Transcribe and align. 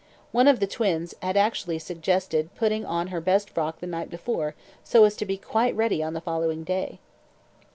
One 0.31 0.47
of 0.47 0.59
the 0.59 0.65
twins 0.65 1.13
had 1.21 1.37
actually 1.37 1.77
suggested 1.77 2.49
putting 2.55 2.83
on 2.87 3.09
her 3.09 3.21
best 3.21 3.51
frock 3.51 3.79
the 3.81 3.85
night 3.85 4.09
before 4.09 4.55
so 4.83 5.03
as 5.03 5.15
to 5.17 5.25
be 5.27 5.37
quite 5.37 5.75
ready 5.75 6.01
on 6.01 6.13
the 6.15 6.21
following 6.21 6.63
day. 6.63 6.97